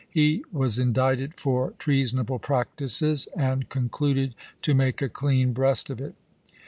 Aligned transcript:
He 0.09 0.43
was 0.51 0.79
indicted 0.79 1.35
for 1.39 1.75
treasonable 1.77 2.39
practices, 2.39 3.27
and 3.37 3.69
con 3.69 3.89
cluded 3.89 4.33
to 4.63 4.73
make 4.73 4.99
a 4.99 5.09
clean 5.09 5.53
breast 5.53 5.91
of 5.91 6.01
it. 6.01 6.15